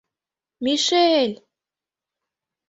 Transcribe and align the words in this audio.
Мишель! 0.63 1.33